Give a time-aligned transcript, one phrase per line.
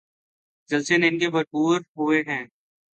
[0.69, 2.43] جلسے ان کے بھرپور ہوئے ہیں۔